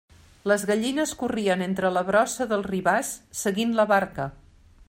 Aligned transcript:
Les 0.51 0.63
gallines 0.69 1.13
corrien 1.19 1.61
entre 1.67 1.93
la 1.99 2.03
brossa 2.09 2.49
del 2.55 2.67
ribàs 2.71 3.15
seguint 3.45 3.81
la 3.83 3.91
barca. 3.97 4.31